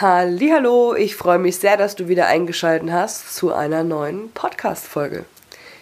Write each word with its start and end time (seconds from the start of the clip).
Hallo, 0.00 0.94
ich 0.94 1.14
freue 1.14 1.38
mich 1.38 1.58
sehr, 1.58 1.76
dass 1.76 1.94
du 1.94 2.08
wieder 2.08 2.26
eingeschaltet 2.26 2.90
hast 2.90 3.36
zu 3.36 3.52
einer 3.52 3.84
neuen 3.84 4.32
Podcast 4.32 4.86
Folge. 4.86 5.26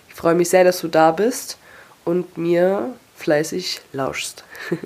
Ich 0.09 0.15
freue 0.15 0.35
mich 0.35 0.51
sehr, 0.51 0.65
dass 0.65 0.81
du 0.81 0.89
da 0.89 1.13
bist 1.13 1.57
und 2.05 2.37
mir 2.37 2.97
fleißig 3.15 3.81
lauschst. 3.93 4.43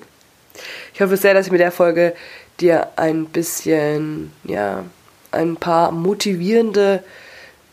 Ich 0.93 1.01
hoffe 1.01 1.17
sehr, 1.17 1.33
dass 1.33 1.47
ich 1.47 1.53
mit 1.53 1.63
der 1.63 1.73
Folge 1.73 2.15
dir 2.61 2.91
ein 2.97 3.25
bisschen, 3.25 4.33
ja, 4.45 4.85
ein 5.31 5.57
paar 5.57 5.93
motivierende 5.93 7.03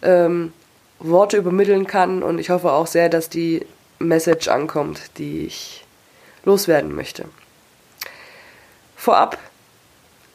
ähm, 0.02 0.54
Worte 1.00 1.36
übermitteln 1.36 1.88
kann 1.88 2.24
und 2.24 2.40
ich 2.40 2.50
hoffe 2.50 2.72
auch 2.72 2.88
sehr, 2.88 3.10
dass 3.10 3.28
die 3.28 3.66
Message 4.00 4.48
ankommt, 4.48 5.12
die 5.18 5.46
ich 5.46 5.84
loswerden 6.46 6.96
möchte. 6.96 7.26
Vorab, 8.96 9.38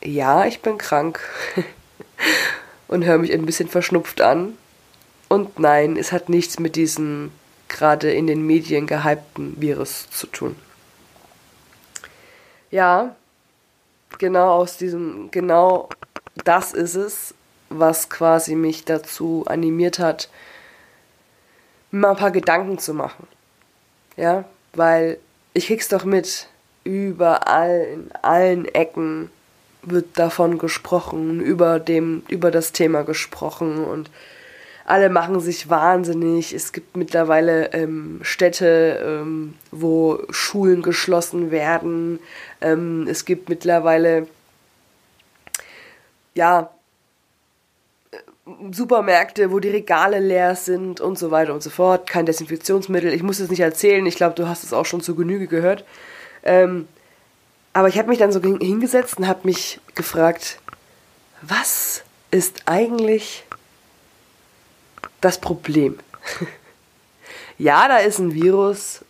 ja, 0.04 0.44
ich 0.46 0.60
bin 0.60 0.78
krank 0.78 1.20
und 2.88 3.04
höre 3.04 3.18
mich 3.18 3.32
ein 3.32 3.46
bisschen 3.46 3.68
verschnupft 3.68 4.20
an. 4.20 4.56
Und 5.28 5.58
nein, 5.58 5.96
es 5.96 6.12
hat 6.12 6.28
nichts 6.28 6.58
mit 6.58 6.76
diesem 6.76 7.32
gerade 7.68 8.12
in 8.12 8.26
den 8.26 8.46
Medien 8.46 8.86
gehypten 8.86 9.60
Virus 9.60 10.08
zu 10.10 10.26
tun. 10.28 10.54
Ja, 12.70 13.16
genau 14.18 14.52
aus 14.52 14.76
diesem, 14.76 15.30
genau 15.30 15.88
das 16.44 16.72
ist 16.72 16.94
es, 16.94 17.34
was 17.68 18.10
quasi 18.10 18.54
mich 18.54 18.84
dazu 18.84 19.44
animiert 19.46 19.98
hat, 19.98 20.28
mir 21.90 22.00
mal 22.00 22.10
ein 22.10 22.16
paar 22.16 22.30
Gedanken 22.30 22.78
zu 22.78 22.94
machen. 22.94 23.26
Ja, 24.16 24.44
weil 24.72 25.18
ich 25.52 25.66
krieg's 25.66 25.88
doch 25.88 26.04
mit, 26.04 26.48
überall, 26.84 27.88
in 27.92 28.12
allen 28.22 28.66
Ecken 28.66 29.30
wird 29.90 30.18
davon 30.18 30.58
gesprochen, 30.58 31.40
über 31.40 31.78
dem, 31.80 32.22
über 32.28 32.50
das 32.50 32.72
Thema 32.72 33.02
gesprochen 33.02 33.84
und 33.84 34.10
alle 34.84 35.08
machen 35.08 35.40
sich 35.40 35.70
wahnsinnig. 35.70 36.52
Es 36.52 36.72
gibt 36.72 36.96
mittlerweile 36.96 37.72
ähm, 37.72 38.20
Städte, 38.22 39.02
ähm, 39.02 39.54
wo 39.70 40.20
Schulen 40.30 40.82
geschlossen 40.82 41.50
werden. 41.50 42.18
Ähm, 42.60 43.06
es 43.08 43.24
gibt 43.24 43.48
mittlerweile 43.48 44.26
ja 46.34 46.70
Supermärkte, 48.72 49.50
wo 49.50 49.58
die 49.58 49.70
Regale 49.70 50.18
leer 50.18 50.54
sind 50.54 51.00
und 51.00 51.18
so 51.18 51.30
weiter 51.30 51.54
und 51.54 51.62
so 51.62 51.70
fort. 51.70 52.06
Kein 52.06 52.26
Desinfektionsmittel. 52.26 53.12
Ich 53.14 53.22
muss 53.22 53.40
es 53.40 53.48
nicht 53.48 53.60
erzählen. 53.60 54.04
Ich 54.04 54.16
glaube, 54.16 54.34
du 54.34 54.46
hast 54.48 54.64
es 54.64 54.74
auch 54.74 54.84
schon 54.84 55.00
zu 55.00 55.14
Genüge 55.14 55.46
gehört. 55.46 55.84
Ähm, 56.42 56.86
aber 57.74 57.88
ich 57.88 57.98
habe 57.98 58.08
mich 58.08 58.18
dann 58.18 58.32
so 58.32 58.40
hingesetzt 58.40 59.18
und 59.18 59.26
habe 59.26 59.40
mich 59.42 59.80
gefragt, 59.96 60.60
was 61.42 62.02
ist 62.30 62.62
eigentlich 62.66 63.44
das 65.20 65.40
Problem? 65.40 65.98
ja, 67.58 67.88
da 67.88 67.98
ist 67.98 68.20
ein 68.20 68.32
Virus, 68.32 69.04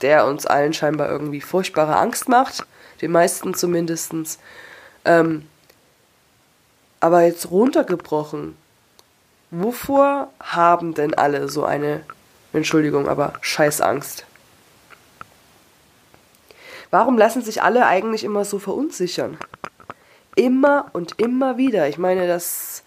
der 0.00 0.26
uns 0.26 0.46
allen 0.46 0.72
scheinbar 0.72 1.10
irgendwie 1.10 1.40
furchtbare 1.40 1.96
Angst 1.96 2.28
macht, 2.28 2.64
den 3.02 3.10
meisten 3.10 3.52
zumindest. 3.54 4.12
Ähm, 5.04 5.48
aber 7.00 7.22
jetzt 7.22 7.50
runtergebrochen, 7.50 8.56
wovor 9.50 10.32
haben 10.38 10.94
denn 10.94 11.14
alle 11.14 11.48
so 11.48 11.64
eine, 11.64 12.04
Entschuldigung, 12.52 13.08
aber 13.08 13.32
Scheißangst? 13.40 14.24
Warum 16.90 17.18
lassen 17.18 17.42
sich 17.42 17.62
alle 17.62 17.86
eigentlich 17.86 18.24
immer 18.24 18.44
so 18.44 18.58
verunsichern? 18.58 19.36
Immer 20.36 20.90
und 20.92 21.20
immer 21.20 21.58
wieder. 21.58 21.88
Ich 21.88 21.98
meine, 21.98 22.26
das 22.26 22.82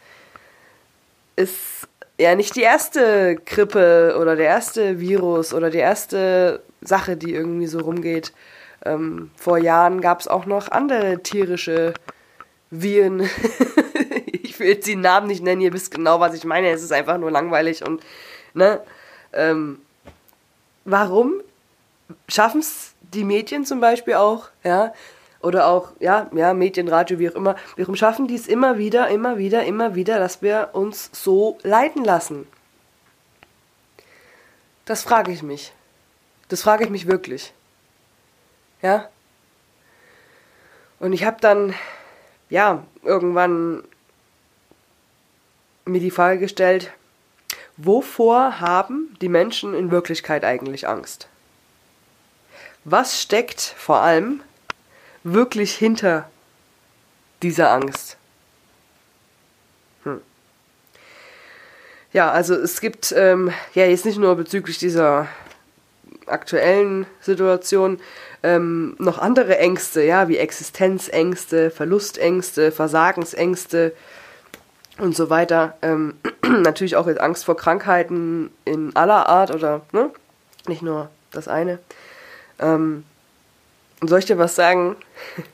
ist 1.35 1.87
ja 2.17 2.35
nicht 2.35 2.55
die 2.55 2.61
erste 2.61 3.35
Grippe 3.45 4.17
oder 4.19 4.35
der 4.35 4.45
erste 4.45 4.99
Virus 4.99 5.53
oder 5.53 5.69
die 5.69 5.79
erste 5.79 6.61
Sache, 6.81 7.17
die 7.17 7.33
irgendwie 7.33 7.67
so 7.67 7.79
rumgeht. 7.79 8.33
Ähm, 8.83 9.31
vor 9.35 9.57
Jahren 9.57 10.01
gab 10.01 10.19
es 10.19 10.27
auch 10.27 10.45
noch 10.45 10.69
andere 10.71 11.21
tierische 11.21 11.93
Viren. 12.71 13.21
ich 14.25 14.59
will 14.59 14.69
jetzt 14.69 14.87
die 14.87 14.95
Namen 14.95 15.27
nicht 15.27 15.43
nennen, 15.43 15.61
ihr 15.61 15.73
wisst 15.73 15.91
genau, 15.91 16.19
was 16.19 16.33
ich 16.33 16.45
meine. 16.45 16.69
Es 16.69 16.81
ist 16.81 16.93
einfach 16.93 17.17
nur 17.17 17.31
langweilig 17.31 17.85
und, 17.85 18.01
ne? 18.53 18.81
Ähm, 19.33 19.79
warum 20.85 21.41
schaffen 22.27 22.61
es 22.61 22.93
die 23.13 23.23
Medien 23.23 23.65
zum 23.65 23.79
Beispiel 23.79 24.15
auch, 24.15 24.49
ja, 24.63 24.93
oder 25.41 25.67
auch, 25.67 25.91
ja, 25.99 26.29
ja, 26.33 26.53
Medien, 26.53 26.87
Radio, 26.87 27.19
wie 27.19 27.29
auch 27.29 27.35
immer, 27.35 27.55
warum 27.77 27.95
schaffen 27.95 28.27
die 28.27 28.35
es 28.35 28.47
immer 28.47 28.77
wieder, 28.77 29.07
immer 29.09 29.37
wieder, 29.37 29.63
immer 29.65 29.95
wieder, 29.95 30.19
dass 30.19 30.41
wir 30.41 30.69
uns 30.73 31.09
so 31.13 31.57
leiten 31.63 32.03
lassen? 32.03 32.47
Das 34.85 35.03
frage 35.03 35.31
ich 35.31 35.41
mich. 35.41 35.73
Das 36.49 36.61
frage 36.61 36.83
ich 36.83 36.89
mich 36.89 37.07
wirklich. 37.07 37.53
Ja? 38.81 39.09
Und 40.99 41.13
ich 41.13 41.23
habe 41.23 41.37
dann, 41.39 41.73
ja, 42.49 42.83
irgendwann 43.03 43.83
mir 45.85 46.01
die 46.01 46.11
Frage 46.11 46.39
gestellt, 46.39 46.91
wovor 47.77 48.59
haben 48.59 49.15
die 49.21 49.29
Menschen 49.29 49.73
in 49.73 49.91
Wirklichkeit 49.91 50.43
eigentlich 50.43 50.87
Angst? 50.87 51.27
Was 52.83 53.21
steckt 53.21 53.61
vor 53.61 54.01
allem 54.01 54.41
wirklich 55.23 55.75
hinter 55.75 56.29
dieser 57.43 57.71
Angst? 57.71 58.17
Hm. 60.03 60.21
Ja, 62.11 62.31
also 62.31 62.55
es 62.55 62.81
gibt 62.81 63.13
ähm, 63.15 63.53
ja 63.75 63.85
jetzt 63.85 64.05
nicht 64.05 64.17
nur 64.17 64.35
bezüglich 64.35 64.79
dieser 64.79 65.27
aktuellen 66.25 67.05
Situation 67.19 67.99
ähm, 68.41 68.95
noch 68.97 69.19
andere 69.19 69.57
Ängste, 69.59 70.03
ja, 70.03 70.27
wie 70.27 70.37
Existenzängste, 70.37 71.69
Verlustängste, 71.69 72.71
Versagensängste 72.71 73.93
und 74.97 75.15
so 75.15 75.29
weiter. 75.29 75.77
Ähm, 75.83 76.15
natürlich 76.47 76.95
auch 76.95 77.07
jetzt 77.07 77.21
Angst 77.21 77.45
vor 77.45 77.57
Krankheiten 77.57 78.51
in 78.65 78.95
aller 78.95 79.27
Art 79.29 79.53
oder 79.53 79.81
ne? 79.91 80.09
nicht 80.67 80.81
nur 80.81 81.09
das 81.31 81.47
eine. 81.47 81.77
Ähm, 82.61 83.03
soll 84.01 84.19
ich 84.19 84.25
dir 84.25 84.37
was 84.37 84.55
sagen? 84.55 84.95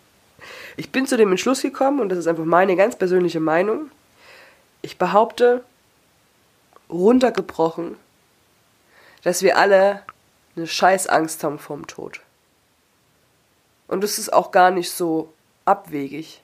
Ich 0.79 0.91
bin 0.91 1.07
zu 1.07 1.17
dem 1.17 1.31
Entschluss 1.31 1.63
gekommen, 1.63 1.99
und 1.99 2.09
das 2.09 2.19
ist 2.19 2.27
einfach 2.27 2.45
meine 2.45 2.75
ganz 2.75 2.95
persönliche 2.95 3.39
Meinung. 3.39 3.89
Ich 4.83 4.99
behaupte, 4.99 5.63
runtergebrochen, 6.87 7.97
dass 9.23 9.41
wir 9.41 9.57
alle 9.57 10.03
eine 10.55 10.67
Scheißangst 10.67 11.43
haben 11.43 11.57
vorm 11.57 11.87
Tod. 11.87 12.21
Und 13.87 14.03
das 14.03 14.19
ist 14.19 14.31
auch 14.31 14.51
gar 14.51 14.71
nicht 14.71 14.91
so 14.91 15.33
abwegig, 15.65 16.41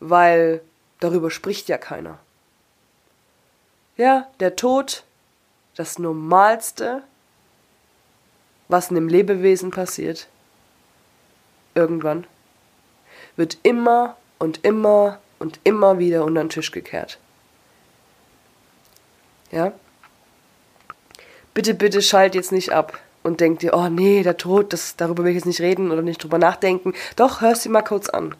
weil 0.00 0.60
darüber 1.00 1.30
spricht 1.30 1.68
ja 1.68 1.78
keiner. 1.78 2.18
Ja, 3.96 4.28
der 4.38 4.56
Tod, 4.56 5.04
das 5.74 5.98
Normalste, 5.98 7.02
was 8.68 8.90
einem 8.90 9.08
Lebewesen 9.08 9.70
passiert, 9.70 10.28
irgendwann, 11.74 12.26
wird 13.36 13.58
immer 13.62 14.16
und 14.38 14.64
immer 14.64 15.18
und 15.38 15.60
immer 15.64 15.98
wieder 15.98 16.24
unter 16.24 16.42
den 16.42 16.50
Tisch 16.50 16.70
gekehrt. 16.70 17.18
Ja? 19.50 19.72
Bitte, 21.54 21.74
bitte 21.74 22.02
schalt 22.02 22.34
jetzt 22.34 22.52
nicht 22.52 22.72
ab 22.72 23.00
und 23.22 23.40
denk 23.40 23.60
dir, 23.60 23.74
oh 23.74 23.88
nee, 23.88 24.22
der 24.22 24.36
Tod, 24.36 24.72
das, 24.72 24.96
darüber 24.96 25.24
will 25.24 25.30
ich 25.30 25.36
jetzt 25.36 25.46
nicht 25.46 25.60
reden 25.60 25.90
oder 25.90 26.02
nicht 26.02 26.22
drüber 26.22 26.38
nachdenken. 26.38 26.94
Doch, 27.16 27.40
hörst 27.40 27.64
dir 27.64 27.70
mal 27.70 27.82
kurz 27.82 28.08
an. 28.08 28.34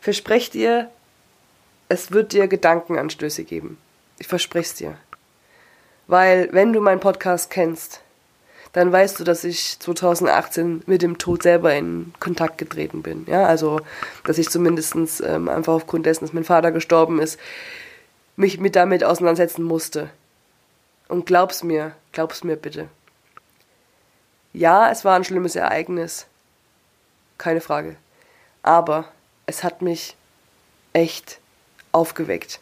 Versprech 0.00 0.50
dir, 0.50 0.90
es 1.88 2.10
wird 2.10 2.32
dir 2.32 2.48
Gedankenanstöße 2.48 3.44
geben. 3.44 3.78
Ich 4.18 4.26
verspreche 4.26 4.68
es 4.68 4.74
dir. 4.74 4.96
Weil, 6.06 6.48
wenn 6.52 6.72
du 6.72 6.80
meinen 6.80 7.00
Podcast 7.00 7.50
kennst, 7.50 8.00
dann 8.72 8.92
weißt 8.92 9.18
du, 9.18 9.24
dass 9.24 9.44
ich 9.44 9.78
2018 9.80 10.82
mit 10.86 11.02
dem 11.02 11.18
Tod 11.18 11.42
selber 11.42 11.74
in 11.74 12.12
Kontakt 12.20 12.58
getreten 12.58 13.02
bin. 13.02 13.26
Ja, 13.26 13.46
also, 13.46 13.80
dass 14.24 14.38
ich 14.38 14.48
zumindest 14.48 14.94
ähm, 15.26 15.48
einfach 15.48 15.72
aufgrund 15.72 16.06
dessen, 16.06 16.24
dass 16.24 16.32
mein 16.32 16.44
Vater 16.44 16.70
gestorben 16.70 17.20
ist, 17.20 17.38
mich 18.36 18.60
mit 18.60 18.76
damit 18.76 19.02
auseinandersetzen 19.02 19.64
musste. 19.64 20.10
Und 21.08 21.26
glaub's 21.26 21.64
mir, 21.64 21.92
glaub's 22.12 22.44
mir 22.44 22.56
bitte. 22.56 22.88
Ja, 24.52 24.90
es 24.90 25.04
war 25.04 25.16
ein 25.16 25.24
schlimmes 25.24 25.56
Ereignis. 25.56 26.26
Keine 27.38 27.60
Frage. 27.60 27.96
Aber 28.62 29.06
es 29.46 29.64
hat 29.64 29.82
mich 29.82 30.16
echt 30.92 31.40
aufgeweckt. 31.92 32.60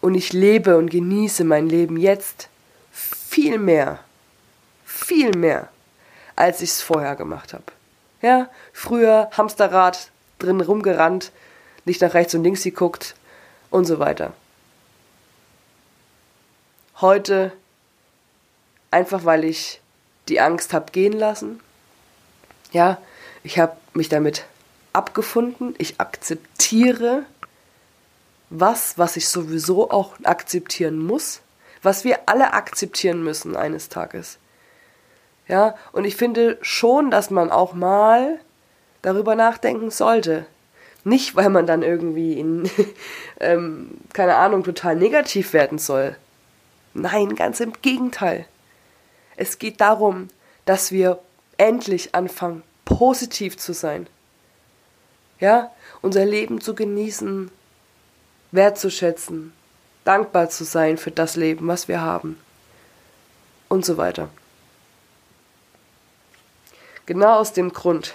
Und 0.00 0.14
ich 0.14 0.32
lebe 0.32 0.76
und 0.76 0.90
genieße 0.90 1.44
mein 1.44 1.68
Leben 1.68 1.96
jetzt 1.96 2.48
viel 2.90 3.58
mehr 3.58 4.00
viel 5.04 5.36
mehr, 5.36 5.68
als 6.36 6.60
ich 6.60 6.70
es 6.70 6.82
vorher 6.82 7.16
gemacht 7.16 7.52
habe. 7.52 7.64
Ja, 8.20 8.48
früher 8.72 9.30
Hamsterrad 9.32 10.10
drin 10.38 10.60
rumgerannt, 10.60 11.32
nicht 11.84 12.00
nach 12.00 12.14
rechts 12.14 12.34
und 12.34 12.44
links 12.44 12.62
geguckt 12.62 13.14
und 13.70 13.84
so 13.84 13.98
weiter. 13.98 14.32
Heute 17.00 17.52
einfach 18.92 19.24
weil 19.24 19.44
ich 19.44 19.80
die 20.28 20.40
Angst 20.40 20.72
habe 20.72 20.92
gehen 20.92 21.14
lassen. 21.14 21.60
Ja, 22.70 22.98
ich 23.42 23.58
habe 23.58 23.76
mich 23.94 24.08
damit 24.08 24.44
abgefunden. 24.92 25.74
Ich 25.78 26.00
akzeptiere 26.00 27.24
was, 28.50 28.98
was 28.98 29.16
ich 29.16 29.28
sowieso 29.28 29.90
auch 29.90 30.14
akzeptieren 30.22 30.98
muss, 30.98 31.40
was 31.82 32.04
wir 32.04 32.20
alle 32.26 32.52
akzeptieren 32.52 33.24
müssen 33.24 33.56
eines 33.56 33.88
Tages. 33.88 34.38
Ja, 35.48 35.74
und 35.92 36.04
ich 36.04 36.16
finde 36.16 36.58
schon, 36.62 37.10
dass 37.10 37.30
man 37.30 37.50
auch 37.50 37.74
mal 37.74 38.38
darüber 39.02 39.34
nachdenken 39.34 39.90
sollte. 39.90 40.46
Nicht, 41.04 41.34
weil 41.34 41.50
man 41.50 41.66
dann 41.66 41.82
irgendwie 41.82 42.38
in, 42.38 42.70
ähm, 43.40 43.98
keine 44.12 44.36
Ahnung, 44.36 44.62
total 44.62 44.96
negativ 44.96 45.52
werden 45.52 45.78
soll. 45.78 46.16
Nein, 46.94 47.34
ganz 47.34 47.60
im 47.60 47.72
Gegenteil. 47.82 48.46
Es 49.36 49.58
geht 49.58 49.80
darum, 49.80 50.28
dass 50.64 50.92
wir 50.92 51.18
endlich 51.56 52.14
anfangen, 52.14 52.62
positiv 52.84 53.56
zu 53.56 53.72
sein. 53.72 54.06
Ja, 55.40 55.72
unser 56.02 56.24
Leben 56.24 56.60
zu 56.60 56.74
genießen, 56.74 57.50
wertzuschätzen, 58.52 59.52
dankbar 60.04 60.50
zu 60.50 60.64
sein 60.64 60.98
für 60.98 61.10
das 61.10 61.34
Leben, 61.34 61.66
was 61.66 61.88
wir 61.88 62.00
haben 62.00 62.38
und 63.68 63.84
so 63.84 63.96
weiter. 63.96 64.28
Genau 67.06 67.38
aus 67.38 67.52
dem 67.52 67.72
Grund. 67.72 68.14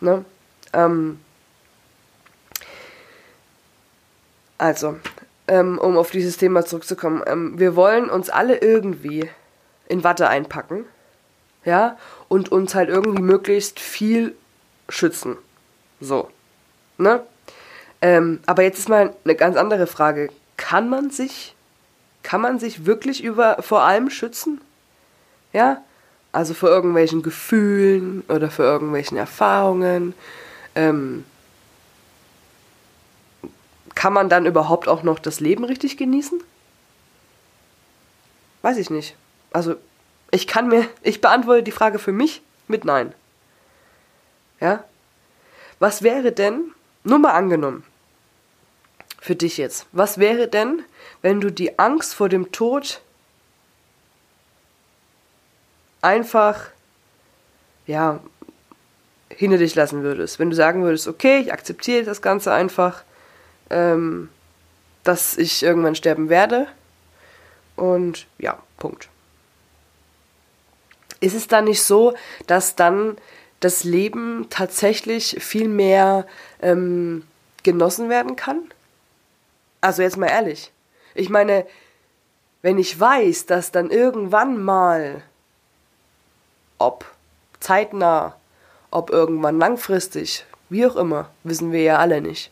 Ne? 0.00 0.24
Ähm, 0.72 1.20
also, 4.58 4.96
ähm, 5.48 5.78
um 5.78 5.96
auf 5.96 6.10
dieses 6.10 6.36
Thema 6.36 6.64
zurückzukommen, 6.64 7.22
ähm, 7.26 7.58
wir 7.58 7.74
wollen 7.74 8.10
uns 8.10 8.30
alle 8.30 8.58
irgendwie 8.58 9.28
in 9.88 10.04
Watte 10.04 10.28
einpacken, 10.28 10.84
ja, 11.64 11.98
und 12.28 12.52
uns 12.52 12.74
halt 12.74 12.88
irgendwie 12.88 13.22
möglichst 13.22 13.80
viel 13.80 14.36
schützen. 14.88 15.36
So, 16.00 16.30
ne? 16.96 17.24
Ähm, 18.00 18.40
aber 18.46 18.62
jetzt 18.62 18.78
ist 18.78 18.88
mal 18.88 19.14
eine 19.24 19.34
ganz 19.34 19.56
andere 19.56 19.86
Frage. 19.86 20.30
Kann 20.56 20.88
man 20.88 21.10
sich, 21.10 21.56
kann 22.22 22.40
man 22.40 22.58
sich 22.58 22.86
wirklich 22.86 23.24
über, 23.24 23.62
vor 23.62 23.82
allem 23.82 24.10
schützen? 24.10 24.60
Ja? 25.52 25.82
Also 26.32 26.54
vor 26.54 26.68
irgendwelchen 26.68 27.22
Gefühlen 27.22 28.22
oder 28.28 28.50
vor 28.50 28.64
irgendwelchen 28.64 29.16
Erfahrungen. 29.16 30.14
Ähm, 30.74 31.24
kann 33.94 34.12
man 34.12 34.28
dann 34.28 34.46
überhaupt 34.46 34.86
auch 34.86 35.02
noch 35.02 35.18
das 35.18 35.40
Leben 35.40 35.64
richtig 35.64 35.96
genießen? 35.96 36.40
Weiß 38.62 38.76
ich 38.76 38.90
nicht. 38.90 39.16
Also, 39.50 39.74
ich 40.30 40.46
kann 40.46 40.68
mir, 40.68 40.86
ich 41.02 41.20
beantworte 41.20 41.62
die 41.62 41.72
Frage 41.72 41.98
für 41.98 42.12
mich 42.12 42.42
mit 42.68 42.84
Nein. 42.84 43.12
Ja? 44.60 44.84
Was 45.78 46.02
wäre 46.02 46.32
denn, 46.32 46.72
nur 47.04 47.18
mal 47.18 47.32
angenommen, 47.32 47.84
für 49.20 49.34
dich 49.34 49.56
jetzt, 49.56 49.86
was 49.92 50.18
wäre 50.18 50.48
denn, 50.48 50.82
wenn 51.22 51.40
du 51.40 51.50
die 51.50 51.78
Angst 51.78 52.14
vor 52.14 52.28
dem 52.28 52.52
Tod 52.52 53.00
einfach, 56.00 56.66
ja, 57.86 58.20
hinter 59.28 59.58
dich 59.58 59.74
lassen 59.74 60.02
würdest? 60.02 60.38
Wenn 60.38 60.50
du 60.50 60.56
sagen 60.56 60.82
würdest, 60.82 61.08
okay, 61.08 61.38
ich 61.38 61.52
akzeptiere 61.52 62.04
das 62.04 62.22
Ganze 62.22 62.52
einfach, 62.52 63.02
ähm, 63.70 64.28
dass 65.04 65.36
ich 65.36 65.62
irgendwann 65.62 65.94
sterben 65.94 66.28
werde. 66.28 66.66
Und 67.76 68.26
ja, 68.38 68.58
Punkt. 68.78 69.08
Ist 71.20 71.34
es 71.34 71.48
dann 71.48 71.64
nicht 71.64 71.82
so, 71.82 72.14
dass 72.46 72.76
dann 72.76 73.16
das 73.60 73.84
Leben 73.84 74.46
tatsächlich 74.50 75.36
viel 75.40 75.68
mehr 75.68 76.26
ähm, 76.62 77.24
genossen 77.62 78.08
werden 78.08 78.36
kann? 78.36 78.60
Also 79.80 80.02
jetzt 80.02 80.16
mal 80.16 80.28
ehrlich. 80.28 80.72
Ich 81.14 81.28
meine, 81.28 81.66
wenn 82.62 82.78
ich 82.78 82.98
weiß, 82.98 83.46
dass 83.46 83.72
dann 83.72 83.90
irgendwann 83.90 84.62
mal, 84.62 85.22
ob 86.78 87.04
zeitnah, 87.60 88.36
ob 88.90 89.10
irgendwann 89.10 89.58
langfristig, 89.58 90.46
wie 90.68 90.86
auch 90.86 90.96
immer, 90.96 91.30
wissen 91.44 91.72
wir 91.72 91.82
ja 91.82 91.98
alle 91.98 92.20
nicht. 92.20 92.50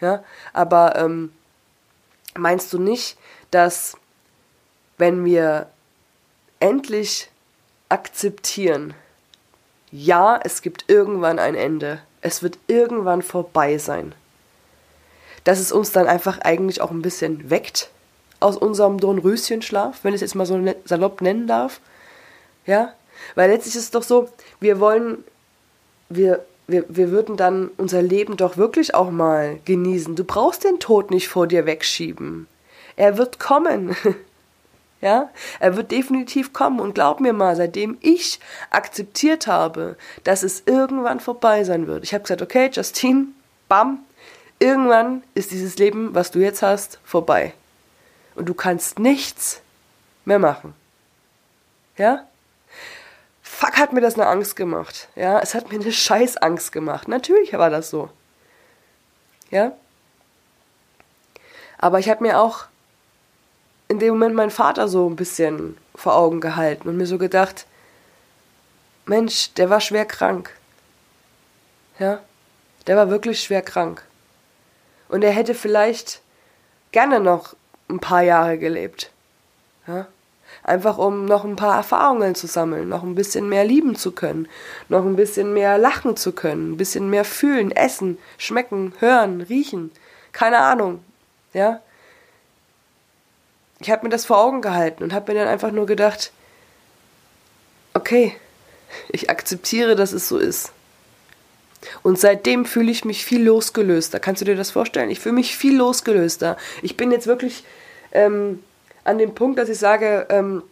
Ja, 0.00 0.24
aber 0.52 0.96
ähm, 0.96 1.32
meinst 2.34 2.72
du 2.72 2.78
nicht, 2.78 3.18
dass 3.50 3.96
wenn 4.98 5.24
wir 5.24 5.68
endlich 6.58 7.30
akzeptieren, 7.88 8.94
ja, 9.90 10.38
es 10.42 10.62
gibt 10.62 10.84
irgendwann 10.88 11.38
ein 11.38 11.54
Ende, 11.54 12.00
es 12.20 12.42
wird 12.42 12.58
irgendwann 12.66 13.22
vorbei 13.22 13.78
sein, 13.78 14.14
dass 15.44 15.58
es 15.58 15.72
uns 15.72 15.92
dann 15.92 16.06
einfach 16.06 16.38
eigentlich 16.40 16.80
auch 16.80 16.90
ein 16.90 17.02
bisschen 17.02 17.50
weckt 17.50 17.90
aus 18.38 18.56
unserem 18.56 18.98
Dornröschenschlaf, 18.98 20.00
wenn 20.02 20.14
ich 20.14 20.16
es 20.16 20.20
jetzt 20.22 20.34
mal 20.34 20.46
so 20.46 20.56
ne-, 20.56 20.76
salopp 20.84 21.20
nennen 21.20 21.46
darf. 21.46 21.80
Ja, 22.66 22.94
weil 23.34 23.50
letztlich 23.50 23.76
ist 23.76 23.84
es 23.84 23.90
doch 23.90 24.02
so, 24.02 24.28
wir 24.60 24.80
wollen, 24.80 25.24
wir 26.08 26.44
wir, 26.70 26.84
wir 26.88 27.10
würden 27.10 27.36
dann 27.36 27.70
unser 27.76 28.02
Leben 28.02 28.36
doch 28.36 28.56
wirklich 28.56 28.94
auch 28.94 29.10
mal 29.10 29.58
genießen. 29.64 30.16
Du 30.16 30.24
brauchst 30.24 30.64
den 30.64 30.78
Tod 30.78 31.10
nicht 31.10 31.28
vor 31.28 31.46
dir 31.46 31.66
wegschieben. 31.66 32.46
Er 32.96 33.16
wird 33.16 33.38
kommen. 33.38 33.96
ja, 35.00 35.30
er 35.58 35.76
wird 35.76 35.90
definitiv 35.90 36.52
kommen. 36.52 36.80
Und 36.80 36.94
glaub 36.94 37.20
mir 37.20 37.32
mal, 37.32 37.56
seitdem 37.56 37.98
ich 38.00 38.40
akzeptiert 38.70 39.46
habe, 39.46 39.96
dass 40.24 40.42
es 40.42 40.62
irgendwann 40.66 41.20
vorbei 41.20 41.64
sein 41.64 41.86
wird. 41.86 42.04
Ich 42.04 42.14
habe 42.14 42.22
gesagt, 42.22 42.42
okay, 42.42 42.70
Justine, 42.72 43.26
bam, 43.68 44.00
irgendwann 44.58 45.22
ist 45.34 45.50
dieses 45.50 45.76
Leben, 45.78 46.14
was 46.14 46.30
du 46.30 46.38
jetzt 46.38 46.62
hast, 46.62 47.00
vorbei. 47.04 47.54
Und 48.34 48.48
du 48.48 48.54
kannst 48.54 48.98
nichts 48.98 49.60
mehr 50.24 50.38
machen. 50.38 50.74
Ja? 51.96 52.26
Fuck, 53.60 53.76
hat 53.76 53.92
mir 53.92 54.00
das 54.00 54.14
eine 54.14 54.26
Angst 54.26 54.56
gemacht. 54.56 55.08
Ja, 55.16 55.38
es 55.40 55.54
hat 55.54 55.70
mir 55.70 55.78
eine 55.78 55.92
scheiß 55.92 56.38
Angst 56.38 56.72
gemacht. 56.72 57.08
Natürlich 57.08 57.52
war 57.52 57.68
das 57.68 57.90
so. 57.90 58.08
Ja. 59.50 59.72
Aber 61.76 61.98
ich 61.98 62.08
habe 62.08 62.22
mir 62.22 62.40
auch 62.40 62.64
in 63.88 63.98
dem 63.98 64.14
Moment 64.14 64.34
meinen 64.34 64.50
Vater 64.50 64.88
so 64.88 65.08
ein 65.10 65.16
bisschen 65.16 65.76
vor 65.94 66.16
Augen 66.16 66.40
gehalten 66.40 66.88
und 66.88 66.96
mir 66.96 67.06
so 67.06 67.18
gedacht, 67.18 67.66
Mensch, 69.04 69.52
der 69.54 69.68
war 69.68 69.80
schwer 69.82 70.06
krank. 70.06 70.56
Ja, 71.98 72.20
der 72.86 72.96
war 72.96 73.10
wirklich 73.10 73.42
schwer 73.42 73.60
krank. 73.60 74.02
Und 75.08 75.22
er 75.22 75.32
hätte 75.32 75.54
vielleicht 75.54 76.22
gerne 76.92 77.20
noch 77.20 77.54
ein 77.90 78.00
paar 78.00 78.22
Jahre 78.22 78.56
gelebt. 78.56 79.10
Ja, 79.86 80.06
Einfach 80.62 80.98
um 80.98 81.24
noch 81.24 81.44
ein 81.44 81.56
paar 81.56 81.76
Erfahrungen 81.76 82.34
zu 82.34 82.46
sammeln, 82.46 82.88
noch 82.88 83.02
ein 83.02 83.14
bisschen 83.14 83.48
mehr 83.48 83.64
lieben 83.64 83.96
zu 83.96 84.12
können, 84.12 84.48
noch 84.88 85.04
ein 85.04 85.16
bisschen 85.16 85.54
mehr 85.54 85.78
lachen 85.78 86.16
zu 86.16 86.32
können, 86.32 86.72
ein 86.72 86.76
bisschen 86.76 87.08
mehr 87.08 87.24
fühlen, 87.24 87.70
essen, 87.70 88.18
schmecken, 88.36 88.92
hören, 88.98 89.40
riechen. 89.40 89.90
Keine 90.32 90.58
Ahnung. 90.58 91.02
Ja? 91.52 91.80
Ich 93.80 93.90
habe 93.90 94.04
mir 94.04 94.10
das 94.10 94.26
vor 94.26 94.38
Augen 94.38 94.60
gehalten 94.60 95.02
und 95.02 95.14
habe 95.14 95.32
mir 95.32 95.38
dann 95.38 95.48
einfach 95.48 95.72
nur 95.72 95.86
gedacht, 95.86 96.32
okay, 97.94 98.36
ich 99.08 99.30
akzeptiere, 99.30 99.96
dass 99.96 100.12
es 100.12 100.28
so 100.28 100.38
ist. 100.38 100.72
Und 102.02 102.18
seitdem 102.18 102.66
fühle 102.66 102.90
ich 102.90 103.06
mich 103.06 103.24
viel 103.24 103.42
losgelöster. 103.42 104.20
Kannst 104.20 104.42
du 104.42 104.44
dir 104.44 104.56
das 104.56 104.70
vorstellen? 104.70 105.10
Ich 105.10 105.20
fühle 105.20 105.34
mich 105.34 105.56
viel 105.56 105.76
losgelöster. 105.76 106.58
Ich 106.82 106.96
bin 106.96 107.10
jetzt 107.10 107.26
wirklich 107.26 107.64
ähm, 108.12 108.62
an 109.04 109.18
dem 109.18 109.34
Punkt, 109.34 109.58
dass 109.58 109.68
ich 109.68 109.78
sage, 109.78 110.26
ähm, 110.30 110.62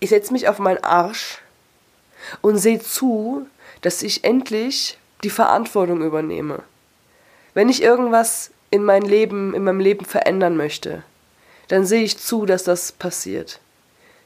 ich 0.00 0.10
setze 0.10 0.32
mich 0.32 0.48
auf 0.48 0.58
meinen 0.58 0.82
Arsch 0.84 1.38
und 2.40 2.58
sehe 2.58 2.80
zu, 2.80 3.46
dass 3.80 4.02
ich 4.02 4.24
endlich 4.24 4.98
die 5.22 5.30
Verantwortung 5.30 6.02
übernehme. 6.02 6.62
Wenn 7.54 7.68
ich 7.68 7.82
irgendwas 7.82 8.50
in 8.70 8.84
mein 8.84 9.02
Leben, 9.02 9.54
in 9.54 9.64
meinem 9.64 9.80
Leben 9.80 10.04
verändern 10.04 10.56
möchte, 10.56 11.02
dann 11.68 11.86
sehe 11.86 12.02
ich 12.02 12.18
zu, 12.18 12.46
dass 12.46 12.64
das 12.64 12.92
passiert. 12.92 13.60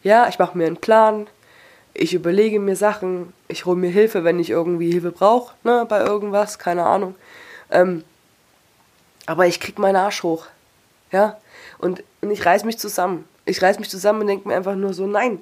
Ja, 0.03 0.29
ich 0.29 0.39
mache 0.39 0.57
mir 0.57 0.67
einen 0.67 0.77
Plan, 0.77 1.27
ich 1.95 2.15
überlege 2.15 2.61
mir 2.61 2.77
Sachen, 2.77 3.33
ich 3.49 3.67
hole 3.67 3.77
mir 3.77 3.91
Hilfe, 3.91 4.25
wenn 4.25 4.39
ich 4.39 4.51
irgendwie 4.51 4.91
Hilfe 4.91 5.11
brauche, 5.11 5.55
ne, 5.65 5.85
bei 5.89 6.01
irgendwas, 6.01 6.59
keine 6.59 6.85
Ahnung. 6.85 7.15
Ähm, 7.71 8.05
aber 9.27 9.47
ich 9.47 9.61
krieg 9.61 9.79
meinen 9.79 9.97
Arsch 9.97 10.23
hoch. 10.23 10.47
Ja, 11.11 11.39
und, 11.79 12.03
und 12.21 12.31
ich 12.31 12.45
reiß 12.45 12.65
mich 12.65 12.79
zusammen. 12.79 13.27
Ich 13.45 13.63
reiß 13.63 13.79
mich 13.79 13.89
zusammen 13.89 14.23
und 14.23 14.27
denke 14.27 14.49
mir 14.49 14.57
einfach 14.57 14.75
nur 14.75 14.93
so, 14.93 15.07
nein, 15.07 15.41